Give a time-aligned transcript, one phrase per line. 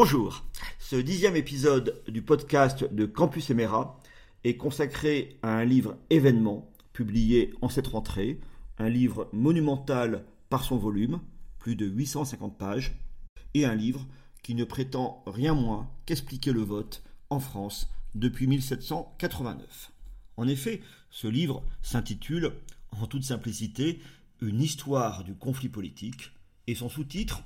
[0.00, 0.44] Bonjour,
[0.78, 3.98] ce dixième épisode du podcast de Campus Emera
[4.44, 8.38] est consacré à un livre événement publié en cette rentrée,
[8.78, 11.20] un livre monumental par son volume,
[11.58, 12.94] plus de 850 pages,
[13.54, 14.06] et un livre
[14.44, 19.90] qui ne prétend rien moins qu'expliquer le vote en France depuis 1789.
[20.36, 22.52] En effet, ce livre s'intitule,
[22.92, 23.98] en toute simplicité,
[24.42, 26.30] Une histoire du conflit politique,
[26.68, 27.42] et son sous-titre,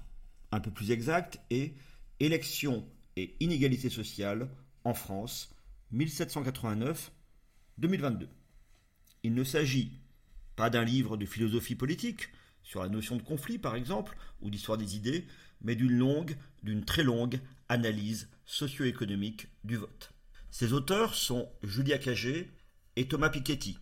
[0.50, 1.72] un peu plus exact, est
[2.22, 2.86] Élections
[3.16, 4.48] et inégalités sociales
[4.84, 5.52] en France
[5.92, 8.28] 1789-2022.
[9.24, 9.98] Il ne s'agit
[10.54, 12.28] pas d'un livre de philosophie politique,
[12.62, 15.26] sur la notion de conflit par exemple, ou d'histoire des idées,
[15.62, 20.12] mais d'une longue, d'une très longue analyse socio-économique du vote.
[20.52, 22.52] Ses auteurs sont Julia Cagé
[22.94, 23.78] et Thomas Piketty.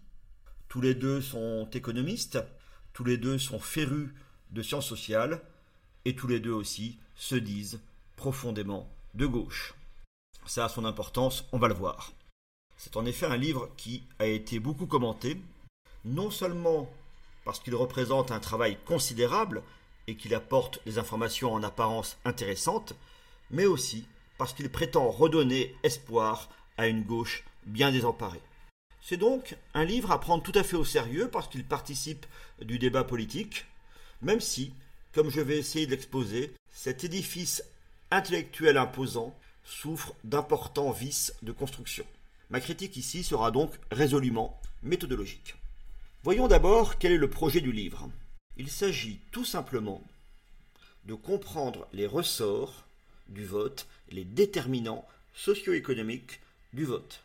[0.66, 2.38] Tous les deux sont économistes,
[2.94, 4.08] tous les deux sont férus
[4.50, 5.42] de sciences sociales,
[6.06, 7.80] et tous les deux aussi se disent
[8.20, 9.72] profondément de gauche.
[10.44, 12.12] Ça a son importance, on va le voir.
[12.76, 15.40] C'est en effet un livre qui a été beaucoup commenté,
[16.04, 16.90] non seulement
[17.46, 19.62] parce qu'il représente un travail considérable
[20.06, 22.92] et qu'il apporte des informations en apparence intéressantes,
[23.50, 24.04] mais aussi
[24.36, 28.42] parce qu'il prétend redonner espoir à une gauche bien désemparée.
[29.00, 32.26] C'est donc un livre à prendre tout à fait au sérieux parce qu'il participe
[32.60, 33.64] du débat politique,
[34.20, 34.74] même si,
[35.14, 37.64] comme je vais essayer de l'exposer, cet édifice
[38.10, 42.04] intellectuel imposant souffre d'importants vices de construction.
[42.50, 45.54] Ma critique ici sera donc résolument méthodologique.
[46.22, 48.10] Voyons d'abord quel est le projet du livre.
[48.56, 50.02] Il s'agit tout simplement
[51.04, 52.84] de comprendre les ressorts
[53.28, 56.40] du vote, les déterminants socio-économiques
[56.72, 57.22] du vote.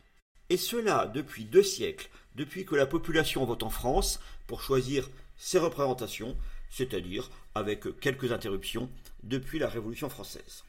[0.50, 5.58] Et cela depuis deux siècles, depuis que la population vote en France pour choisir ses
[5.58, 6.38] représentations,
[6.70, 8.90] c'est-à-dire avec quelques interruptions
[9.24, 10.64] depuis la Révolution française.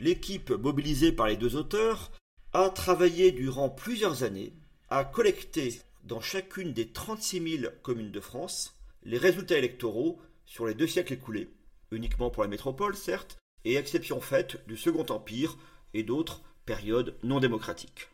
[0.00, 2.12] L'équipe mobilisée par les deux auteurs
[2.52, 4.52] a travaillé durant plusieurs années
[4.90, 10.74] à collecter dans chacune des 36 000 communes de France les résultats électoraux sur les
[10.74, 11.50] deux siècles écoulés,
[11.90, 15.58] uniquement pour la métropole certes, et exception faite du Second Empire
[15.94, 18.08] et d'autres périodes non démocratiques.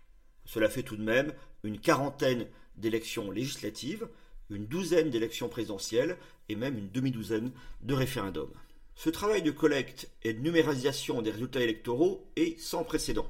[0.47, 1.35] Cela fait tout de même
[1.65, 2.47] une quarantaine
[2.77, 4.09] d'élections législatives,
[4.49, 6.17] une douzaine d'élections présidentielles
[6.49, 7.53] et même une demi-douzaine
[7.83, 8.53] de référendums.
[8.97, 13.27] Ce travail de collecte et de numérisation des résultats électoraux est sans précédent.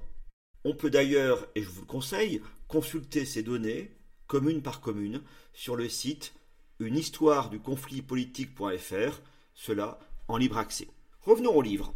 [0.64, 3.90] On peut d'ailleurs, et je vous le conseille, consulter ces données,
[4.26, 6.34] commune par commune, sur le site
[6.80, 9.20] une histoire du conflit politique.fr,
[9.54, 9.98] cela
[10.28, 10.88] en libre accès.
[11.22, 11.94] Revenons au livre.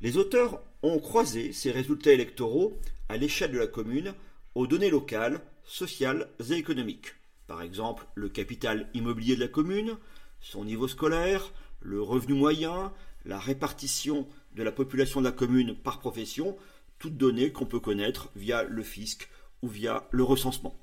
[0.00, 4.14] Les auteurs ont croisé ces résultats électoraux à l'échelle de la commune
[4.54, 7.14] aux données locales, sociales et économiques.
[7.46, 9.96] Par exemple, le capital immobilier de la commune,
[10.40, 12.92] son niveau scolaire, le revenu moyen,
[13.28, 16.56] la répartition de la population de la commune par profession,
[16.98, 19.28] toutes données qu'on peut connaître via le fisc
[19.62, 20.74] ou via le recensement.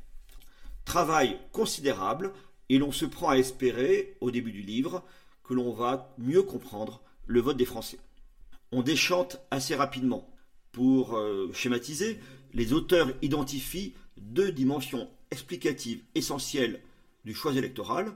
[0.86, 2.32] Travail considérable
[2.70, 5.04] et l'on se prend à espérer, au début du livre,
[5.44, 8.00] que l'on va mieux comprendre le vote des Français.
[8.72, 10.30] On déchante assez rapidement.
[10.72, 12.20] Pour euh, schématiser,
[12.54, 16.82] les auteurs identifient deux dimensions explicatives essentielles
[17.26, 18.14] du choix électoral,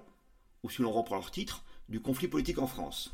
[0.62, 3.12] ou si l'on reprend leur titre, du conflit politique en France.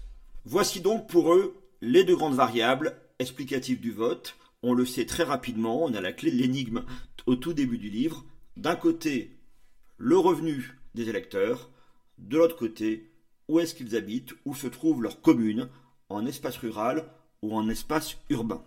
[0.47, 4.37] Voici donc pour eux les deux grandes variables explicatives du vote.
[4.61, 6.83] On le sait très rapidement, on a la clé de l'énigme
[7.25, 8.23] au tout début du livre.
[8.55, 9.39] D'un côté,
[9.97, 11.71] le revenu des électeurs,
[12.19, 13.11] de l'autre côté,
[13.47, 15.67] où est-ce qu'ils habitent, où se trouve leur commune,
[16.09, 17.09] en espace rural
[17.41, 18.63] ou en espace urbain?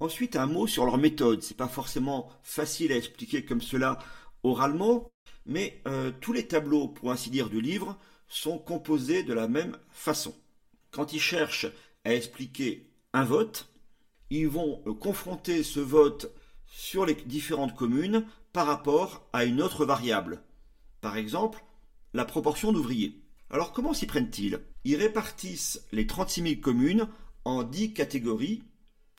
[0.00, 1.42] Ensuite, un mot sur leur méthode.
[1.42, 3.98] C'est pas forcément facile à expliquer comme cela
[4.42, 5.10] oralement,
[5.46, 7.98] mais euh, tous les tableaux, pour ainsi dire, du livre
[8.28, 10.34] sont composés de la même façon
[10.98, 11.68] quand ils cherchent
[12.04, 13.68] à expliquer un vote,
[14.30, 16.34] ils vont confronter ce vote
[16.66, 20.42] sur les différentes communes par rapport à une autre variable.
[21.00, 21.62] Par exemple,
[22.14, 23.22] la proportion d'ouvriers.
[23.48, 24.58] Alors comment s'y prennent-ils?
[24.82, 27.06] Ils répartissent les 36 000 communes
[27.44, 28.64] en 10 catégories,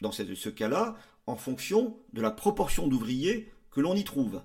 [0.02, 0.98] dans ce cas-là,
[1.28, 4.42] en fonction de la proportion d'ouvriers que l'on y trouve.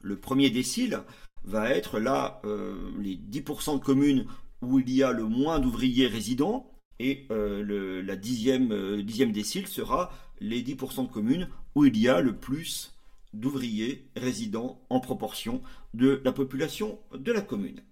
[0.00, 1.04] Le premier décile
[1.44, 4.26] va être là euh, les 10% de communes
[4.62, 6.71] où il y a le moins d'ouvriers résidents,
[7.02, 12.08] et euh, la dixième, euh, dixième décile sera les 10% de communes où il y
[12.08, 12.94] a le plus
[13.34, 15.62] d'ouvriers résidents en proportion
[15.94, 17.82] de la population de la commune.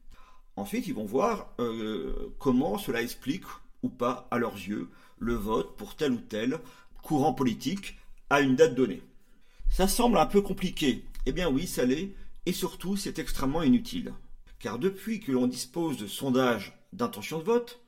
[0.55, 3.43] Ensuite, ils vont voir euh, comment cela explique
[3.83, 6.61] ou pas à leurs yeux le vote pour tel ou tel
[7.03, 7.99] courant politique
[8.29, 9.03] à une date donnée.
[9.71, 11.05] Ça semble un peu compliqué.
[11.27, 12.15] Eh bien oui, ça l'est,
[12.47, 14.13] et surtout c'est extrêmement inutile.
[14.61, 17.81] Car depuis que l'on dispose de sondages d'intention de vote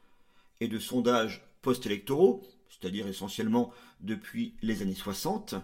[0.62, 5.56] et de sondages post-électoraux, c'est-à-dire essentiellement depuis les années 60,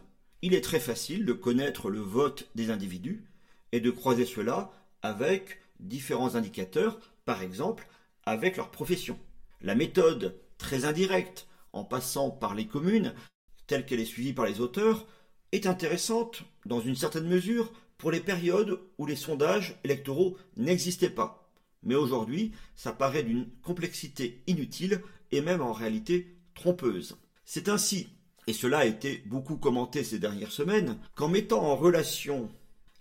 [0.43, 3.25] il est très facile de connaître le vote des individus
[3.71, 4.73] et de croiser cela
[5.03, 7.87] avec différents indicateurs, par exemple
[8.27, 9.17] avec leur profession.
[9.61, 13.15] La méthode très indirecte, en passant par les communes,
[13.69, 15.07] telle qu'elle est suivie par les auteurs,
[15.53, 21.48] est intéressante, dans une certaine mesure, pour les périodes où les sondages électoraux n'existaient pas.
[21.83, 27.17] Mais aujourd'hui, ça paraît d'une complexité inutile et même en réalité trompeuse.
[27.45, 28.09] C'est ainsi,
[28.47, 32.51] et cela a été beaucoup commenté ces dernières semaines, qu'en mettant en relation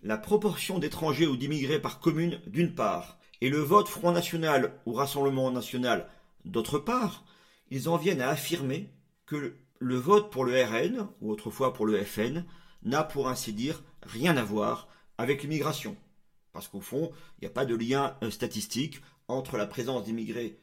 [0.04, 4.94] la proportion d'étrangers ou d'immigrés par commune d'une part, et le vote Front National ou
[4.94, 6.08] Rassemblement National
[6.46, 7.26] d'autre part,
[7.70, 8.90] ils en viennent à affirmer
[9.26, 12.46] que le vote pour le RN, ou autrefois pour le FN,
[12.84, 14.88] n'a pour ainsi dire rien à voir
[15.18, 15.96] avec l'immigration.
[16.58, 20.58] Parce qu'au fond, il n'y a pas de lien euh, statistique entre la présence d'immigrés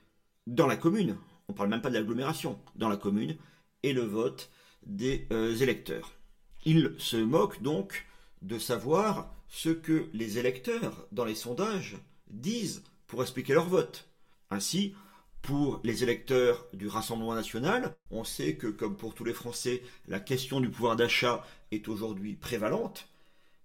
[0.49, 3.37] dans la commune, on ne parle même pas de l'agglomération, dans la commune,
[3.85, 4.51] et le vote
[4.85, 6.19] des euh, électeurs.
[6.65, 8.07] Ils se moquent donc
[8.43, 11.97] de savoir ce que les électeurs, dans les sondages,
[12.29, 14.09] disent pour expliquer leur vote.
[14.51, 14.97] Ainsi,
[15.43, 20.19] pour les électeurs du Rassemblement national, on sait que, comme pour tous les Français, la
[20.19, 23.07] question du pouvoir d'achat est aujourd'hui prévalente,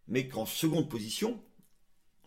[0.07, 1.41] mais qu'en seconde position,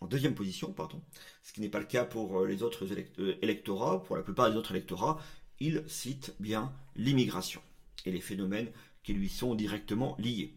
[0.02, 1.00] en deuxième position, pardon,
[1.44, 2.86] ce qui n'est pas le cas pour euh, les autres
[3.20, 5.20] euh, électorats, pour la plupart des autres électorats,
[5.60, 7.62] il cite bien l'immigration
[8.04, 8.72] et les phénomènes
[9.04, 10.56] qui lui sont directement liés.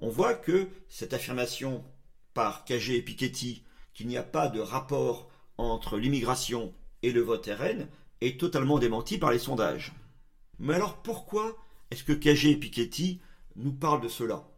[0.00, 1.84] On voit que cette affirmation
[2.32, 5.28] par Cagé et Piketty qu'il n'y a pas de rapport
[5.58, 6.72] entre l'immigration
[7.02, 7.88] et le vote RN
[8.20, 9.92] est totalement démenti par les sondages.
[10.60, 11.56] Mais alors pourquoi
[11.90, 13.20] est-ce que Cagé et Piketty
[13.56, 14.48] nous parlent de cela?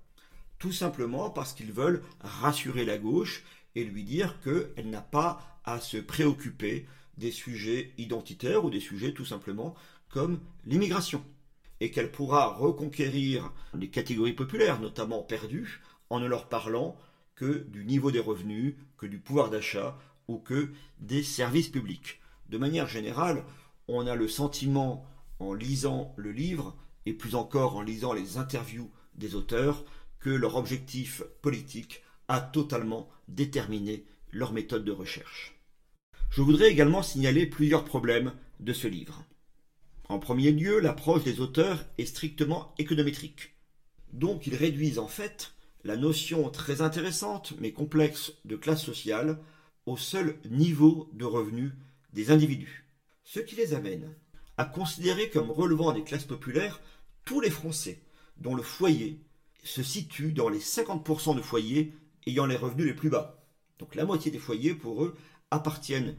[0.59, 3.43] Tout simplement parce qu'ils veulent rassurer la gauche
[3.77, 6.87] et lui dire qu'elle n'a pas à se préoccuper
[7.19, 9.75] des sujets identitaires ou des sujets tout simplement
[10.09, 11.23] comme l'immigration.
[11.81, 16.97] Et qu'elle pourra reconquérir les catégories populaires, notamment perdues, en ne leur parlant
[17.35, 22.21] que du niveau des revenus, que du pouvoir d'achat ou que des services publics.
[22.49, 23.45] De manière générale,
[23.89, 25.05] on a le sentiment,
[25.39, 26.75] en lisant le livre,
[27.05, 29.85] et plus encore en lisant les interviews des auteurs,
[30.19, 35.55] que leur objectif politique a totalement déterminé leur méthode de recherche.
[36.31, 39.25] Je voudrais également signaler plusieurs problèmes de ce livre.
[40.09, 43.55] En premier lieu, l'approche des auteurs est strictement économétrique.
[44.13, 45.53] Donc ils réduisent en fait
[45.85, 49.39] la notion très intéressante mais complexe de classe sociale
[49.85, 51.73] au seul niveau de revenus
[52.13, 52.85] des individus.
[53.25, 54.15] Ce qui les amène
[54.57, 56.81] à considérer comme relevant des classes populaires
[57.25, 58.01] tous les Français
[58.39, 59.21] dont le foyer
[59.65, 61.93] se situe dans les 50% de foyers
[62.27, 63.43] ayant les revenus les plus bas.
[63.79, 65.17] Donc la moitié des foyers, pour eux,
[65.51, 66.17] appartiennent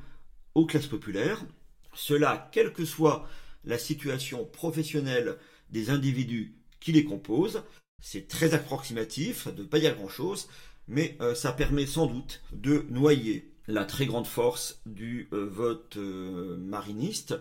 [0.56, 1.44] aux classes populaires.
[1.94, 3.28] Cela, quelle que soit
[3.64, 5.38] la situation professionnelle
[5.70, 7.64] des individus qui les composent.
[8.02, 10.48] C'est très approximatif, ça ne veut pas dire grand-chose,
[10.88, 15.98] mais euh, ça permet sans doute de noyer la très grande force du euh, vote
[15.98, 17.36] euh, mariniste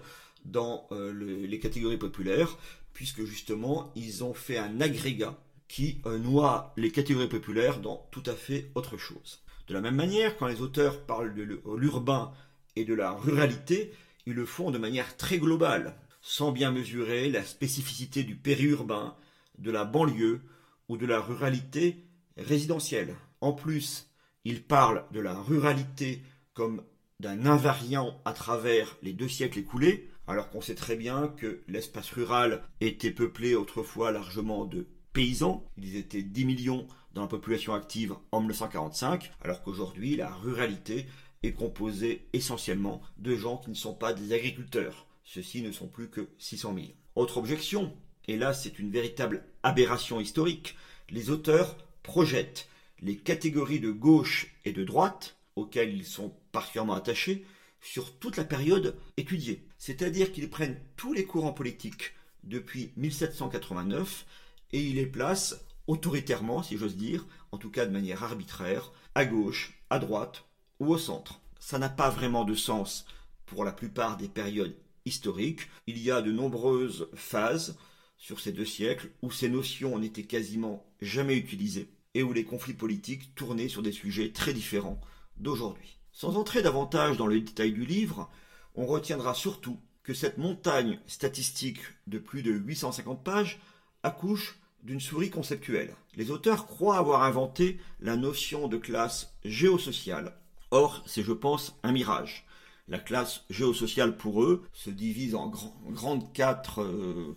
[0.44, 2.56] dans les catégories populaires,
[2.92, 5.36] puisque justement ils ont fait un agrégat
[5.68, 9.42] qui noie les catégories populaires dans tout à fait autre chose.
[9.68, 12.32] De la même manière, quand les auteurs parlent de l'urbain
[12.76, 13.92] et de la ruralité,
[14.26, 19.16] ils le font de manière très globale, sans bien mesurer la spécificité du périurbain,
[19.58, 20.42] de la banlieue
[20.88, 22.04] ou de la ruralité
[22.36, 23.16] résidentielle.
[23.40, 24.08] En plus,
[24.44, 26.22] ils parlent de la ruralité
[26.54, 26.82] comme
[27.20, 32.10] d'un invariant à travers les deux siècles écoulés, alors qu'on sait très bien que l'espace
[32.10, 35.64] rural était peuplé autrefois largement de paysans.
[35.78, 41.06] Ils étaient 10 millions dans la population active en 1945, alors qu'aujourd'hui la ruralité
[41.42, 45.06] est composée essentiellement de gens qui ne sont pas des agriculteurs.
[45.24, 46.86] Ceux-ci ne sont plus que 600 000.
[47.14, 47.96] Autre objection,
[48.28, 50.76] et là c'est une véritable aberration historique,
[51.08, 52.68] les auteurs projettent
[53.00, 57.46] les catégories de gauche et de droite, auxquelles ils sont particulièrement attachés,
[57.80, 59.66] sur toute la période étudiée.
[59.78, 62.12] C'est-à-dire qu'ils prennent tous les courants politiques
[62.44, 64.26] depuis 1789
[64.72, 69.24] et ils les placent autoritairement, si j'ose dire, en tout cas de manière arbitraire, à
[69.24, 70.44] gauche, à droite
[70.80, 71.40] ou au centre.
[71.58, 73.06] Ça n'a pas vraiment de sens
[73.46, 75.68] pour la plupart des périodes historiques.
[75.86, 77.78] Il y a de nombreuses phases
[78.18, 82.74] sur ces deux siècles où ces notions n'étaient quasiment jamais utilisées et où les conflits
[82.74, 85.00] politiques tournaient sur des sujets très différents
[85.36, 85.98] d'aujourd'hui.
[86.12, 88.30] Sans entrer davantage dans le détail du livre,
[88.74, 93.60] on retiendra surtout que cette montagne statistique de plus de 850 pages
[94.06, 95.94] accouche d'une souris conceptuelle.
[96.14, 100.36] Les auteurs croient avoir inventé la notion de classe géosociale.
[100.70, 102.46] Or, c'est, je pense, un mirage.
[102.88, 105.52] La classe géosociale, pour eux, se divise en
[105.88, 107.36] grandes quatre euh,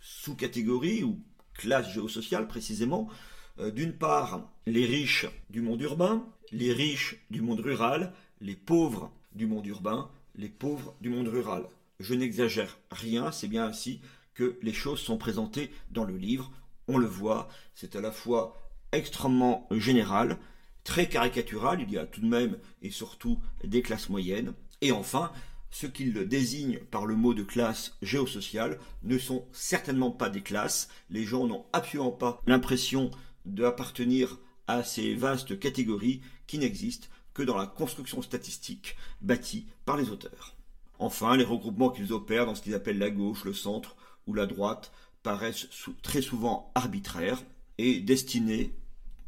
[0.00, 1.20] sous-catégories ou
[1.54, 3.08] classes géosociales précisément.
[3.58, 9.10] Euh, d'une part, les riches du monde urbain, les riches du monde rural, les pauvres
[9.34, 11.64] du monde urbain, les pauvres du monde rural.
[11.98, 14.00] Je n'exagère rien, c'est bien ainsi
[14.62, 16.50] les choses sont présentées dans le livre.
[16.86, 20.38] On le voit, c'est à la fois extrêmement général,
[20.84, 24.54] très caricatural, il y a tout de même et surtout des classes moyennes.
[24.80, 25.32] Et enfin,
[25.70, 30.88] ce qu'il désigne par le mot de classe géosociale ne sont certainement pas des classes.
[31.10, 33.10] Les gens n'ont absolument pas l'impression
[33.44, 40.10] d'appartenir à ces vastes catégories qui n'existent que dans la construction statistique bâtie par les
[40.10, 40.56] auteurs.
[40.98, 43.96] Enfin, les regroupements qu'ils opèrent dans ce qu'ils appellent la gauche, le centre
[44.28, 44.92] ou la droite
[45.24, 45.66] paraissent
[46.02, 47.42] très souvent arbitraires
[47.78, 48.72] et destinés,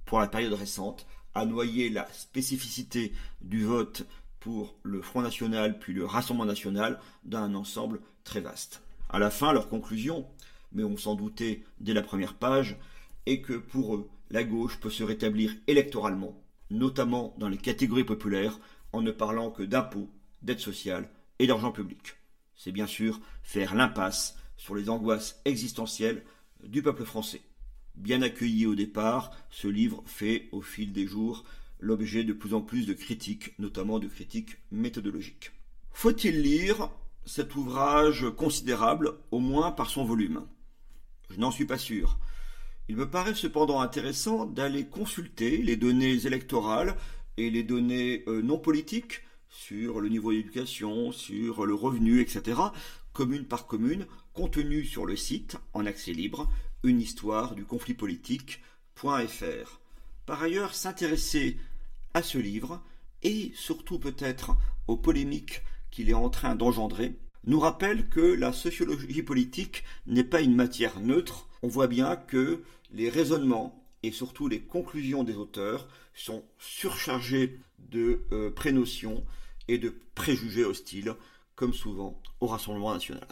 [0.04, 4.06] pour la période récente, à noyer la spécificité du vote
[4.40, 8.82] pour le Front National puis le Rassemblement National dans un ensemble très vaste.
[9.08, 10.26] À la fin, leur conclusion,
[10.72, 12.76] mais on s'en doutait dès la première page,
[13.26, 16.40] est que pour eux, la gauche peut se rétablir électoralement,
[16.70, 18.58] notamment dans les catégories populaires,
[18.92, 20.10] en ne parlant que d'impôts,
[20.42, 22.16] d'aide sociale et d'argent public.
[22.56, 26.22] C'est bien sûr faire l'impasse sur les angoisses existentielles
[26.62, 27.40] du peuple français.
[27.94, 31.44] Bien accueilli au départ, ce livre fait au fil des jours
[31.78, 35.52] l'objet de plus en plus de critiques, notamment de critiques méthodologiques.
[35.92, 36.90] Faut-il lire
[37.24, 40.46] cet ouvrage considérable, au moins par son volume?
[41.30, 42.18] Je n'en suis pas sûr.
[42.90, 46.96] Il me paraît cependant intéressant d'aller consulter les données électorales
[47.38, 52.60] et les données euh, non politiques sur le niveau d'éducation, sur le revenu, etc.,
[53.12, 54.06] commune par commune,
[54.40, 56.50] contenues sur le site, en accès libre,
[56.82, 59.80] une histoire du conflit politique.fr.
[60.24, 61.58] Par ailleurs, s'intéresser
[62.14, 62.82] à ce livre,
[63.22, 64.56] et surtout peut-être
[64.88, 70.40] aux polémiques qu'il est en train d'engendrer, nous rappelle que la sociologie politique n'est pas
[70.40, 71.46] une matière neutre.
[71.62, 78.22] On voit bien que les raisonnements et surtout les conclusions des auteurs sont surchargés de
[78.32, 79.22] euh, prénotions
[79.68, 81.14] et de préjugés hostiles,
[81.56, 83.28] comme souvent au Rassemblement national.